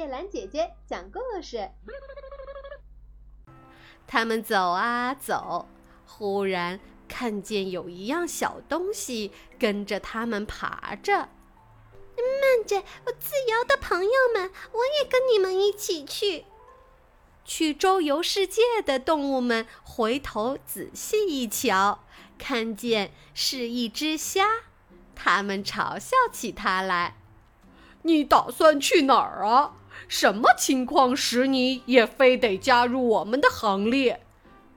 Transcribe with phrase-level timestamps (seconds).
[0.00, 1.72] 叶兰姐姐讲故事。
[4.06, 5.68] 他们走啊走，
[6.06, 11.12] 忽然看见有一样小东西跟着他们爬着。
[11.12, 16.46] 慢着，我自由的朋友们，我也跟你们一起去。
[17.44, 22.04] 去周游世界的动物们回头仔细一瞧，
[22.38, 24.46] 看见是一只虾，
[25.14, 27.16] 他们嘲笑起它来
[28.04, 29.76] ：“你打算去哪儿啊？
[30.08, 34.24] 什么情况使你也非得加入我们的行列？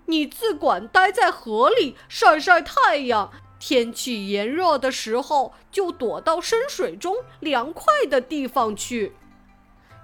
[0.05, 9.15] 你自管待在河里晒晒太阳，天气炎热的时候就躲到深水中凉快的地方去。”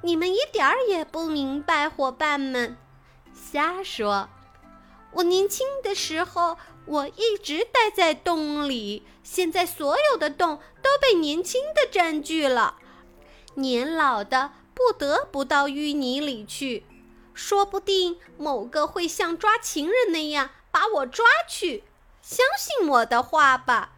[0.02, 2.78] 你们一点儿也不明白，伙伴们。
[3.34, 4.30] 瞎说！
[5.12, 12.76] 我年轻的时候，我一直待在洞里，现在所有的洞都被年轻的占据了，
[13.56, 16.86] 年老的不得不到淤泥里去。
[17.34, 21.84] 说不定某个会像抓情人那样把我抓去。
[22.22, 23.94] 相信我的话吧，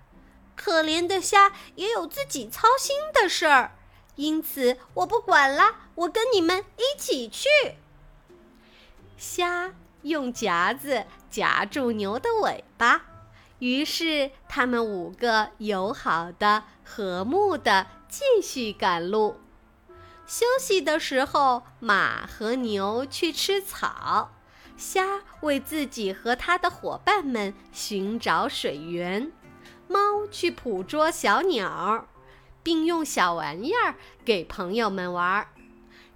[0.55, 3.75] 可怜的虾也有自己操心的事儿。
[4.15, 7.47] 因此，我不管了，我跟你们一起去。
[9.17, 13.05] 虾用夹子夹住牛的尾巴，
[13.59, 19.37] 于是他们五个友好的、和睦的继续赶路。
[20.25, 24.31] 休息的时候，马和牛去吃草，
[24.77, 29.31] 虾为自己和他的伙伴们寻找水源，
[29.87, 32.07] 猫去捕捉小鸟。
[32.63, 35.47] 并用小玩意儿给朋友们玩。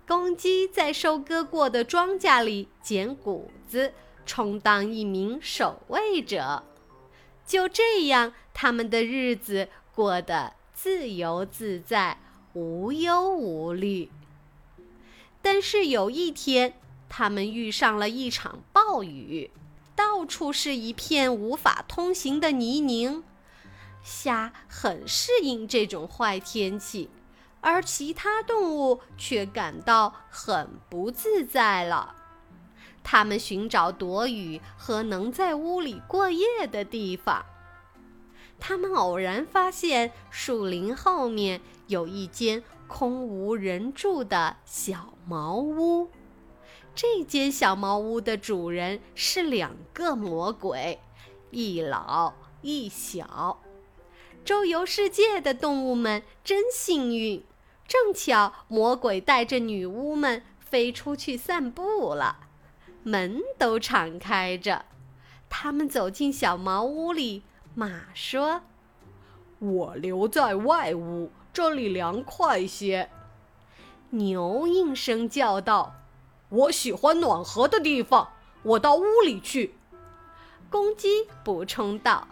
[0.08, 3.94] 公鸡在收割过的庄稼里捡谷子，
[4.28, 6.64] 充当一名守卫者。
[7.48, 12.20] 就这样，他们的日子过得自由自在、
[12.56, 14.10] 无忧无虑。
[15.42, 16.74] 但是有一天，
[17.10, 19.52] 他们遇上了一场暴雨，
[19.94, 23.24] 到处是一片无法通行的泥泞。
[24.04, 27.10] 虾很适应这种坏天气，
[27.60, 32.16] 而其他动物却感到很不自在了。
[33.04, 37.46] 它们寻找躲雨和能在屋里过夜的地方。
[38.58, 46.10] 他们偶然发现树林后面有一间空无人住的小茅屋。
[46.94, 51.00] 这间小茅屋的主人是两个魔鬼，
[51.52, 53.62] 一老一小。
[54.46, 57.44] 周游世界的动物们真幸运，
[57.88, 62.48] 正巧魔鬼带着女巫们飞出去散步了，
[63.04, 64.86] 门都敞开着。
[65.50, 67.44] 他们走进小茅屋里，
[67.74, 68.62] 马说
[69.60, 73.10] ：“我留在外屋，这里凉快些。”
[74.12, 75.96] 牛应声叫道
[76.50, 78.34] ：“我喜欢暖和的地方，
[78.64, 79.76] 我到屋里去。”
[80.70, 82.28] 公鸡补充道。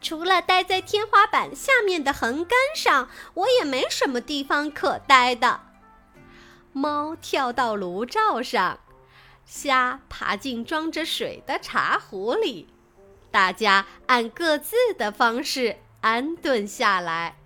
[0.00, 5.60] 除了待在天花板下面的横杆上，我也没什么地方可待的。
[6.72, 8.80] 猫跳到炉灶上，
[9.46, 12.66] 虾爬进装着水的茶壶里，
[13.30, 17.36] 大家按各自的方式安顿下来。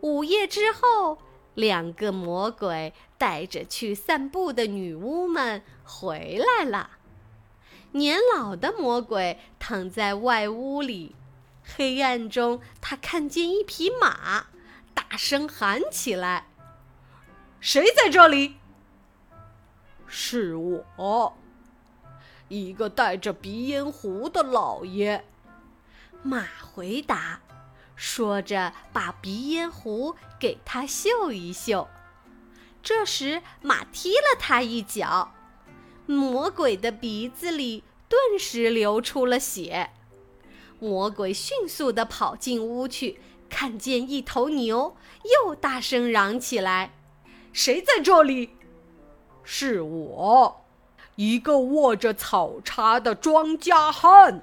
[0.00, 1.18] 午夜之后，
[1.54, 6.90] 两个魔鬼带着去散步的女巫们回来了。
[7.92, 11.14] 年老的魔鬼躺在外屋里。
[11.64, 14.46] 黑暗中，他看见一匹马，
[14.94, 16.46] 大声喊起来
[17.58, 18.56] ：“谁在这里
[20.06, 21.36] ？”“是我，
[22.48, 25.24] 一个带着鼻烟壶的老爷。”
[26.22, 27.40] 马回答，
[27.96, 31.88] 说着把鼻烟壶给他嗅一嗅。
[32.82, 35.32] 这时，马踢了他一脚，
[36.06, 39.90] 魔鬼的鼻子里顿时流出了血。
[40.78, 43.18] 魔鬼迅速地跑进屋去，
[43.48, 44.96] 看见一头牛，
[45.44, 46.92] 又大声嚷起来
[47.52, 48.50] ：“谁在这里
[49.42, 50.64] ？”“是我，
[51.14, 54.42] 一个握着草叉的庄稼汉。”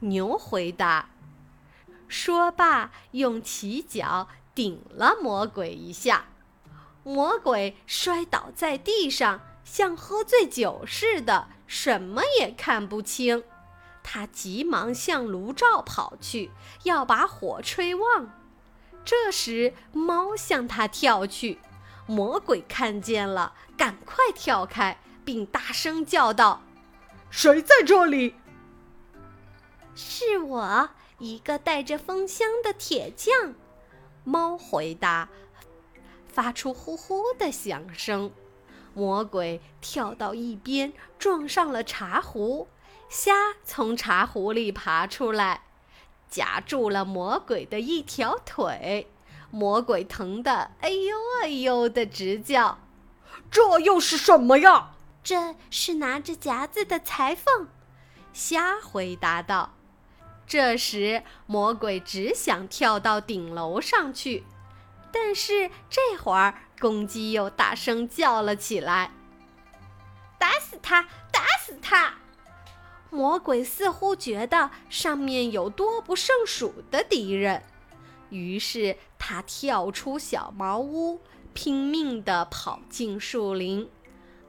[0.00, 1.08] 牛回答。
[2.08, 6.26] 说罢，用起脚顶了魔鬼一下，
[7.02, 13.44] 魔鬼摔倒在地上，像喝醉酒似的，什么也看不清。
[14.02, 16.52] 他急忙向炉灶跑去，
[16.84, 18.30] 要把火吹旺。
[19.04, 21.58] 这时，猫向他跳去，
[22.06, 26.62] 魔鬼看见了，赶快跳开，并大声叫道
[27.30, 28.36] ：“谁在这里
[29.94, 33.54] ？”“是我，一个带着风箱的铁匠。”
[34.24, 35.28] 猫回答，
[36.26, 38.32] 发出呼呼的响声。
[38.92, 42.66] 魔鬼跳到一边，撞上了茶壶，
[43.08, 43.32] 虾
[43.62, 45.62] 从茶壶里爬出来，
[46.28, 49.06] 夹住了魔鬼的一条腿。
[49.50, 52.78] 魔鬼疼得哎呦哎呦的直叫。
[53.48, 54.90] 这又是什么呀？
[55.22, 57.68] 这是拿着夹子的裁缝。
[58.32, 59.75] 虾回答道。
[60.46, 64.44] 这时，魔鬼只想跳到顶楼上去，
[65.12, 69.10] 但是这会儿公鸡又大声叫了起来
[70.38, 71.02] ：“打死他！
[71.32, 72.14] 打死他！”
[73.10, 77.62] 魔鬼似乎觉得上面有多不胜数的敌人，
[78.30, 81.20] 于是他跳出小茅屋，
[81.54, 83.88] 拼命地跑进树林，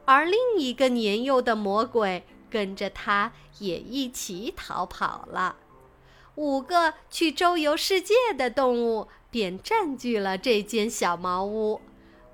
[0.05, 5.55] 而另一个年幼的魔鬼跟着他也一起逃跑了。
[6.37, 11.81] 五个去周游世界的动物便占据了这间小茅屋，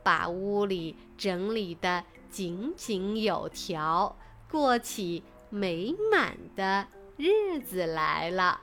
[0.04, 4.18] 把屋里整理得井井有条，
[4.52, 6.86] 过起美满的
[7.16, 8.60] 日子来了。